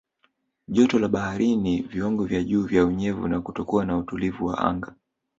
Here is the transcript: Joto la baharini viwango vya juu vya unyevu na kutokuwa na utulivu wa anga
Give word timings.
Joto 0.67 0.99
la 0.99 1.07
baharini 1.07 1.81
viwango 1.81 2.25
vya 2.25 2.43
juu 2.43 2.63
vya 2.63 2.85
unyevu 2.85 3.27
na 3.27 3.41
kutokuwa 3.41 3.85
na 3.85 3.97
utulivu 3.97 4.45
wa 4.45 4.57
anga 4.57 4.95